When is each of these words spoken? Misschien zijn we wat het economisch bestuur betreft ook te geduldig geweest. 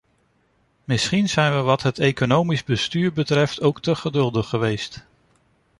Misschien 0.83 1.29
zijn 1.29 1.53
we 1.55 1.61
wat 1.61 1.81
het 1.81 1.99
economisch 1.99 2.63
bestuur 2.63 3.13
betreft 3.13 3.61
ook 3.61 3.81
te 3.81 3.95
geduldig 3.95 4.49
geweest. 4.49 5.05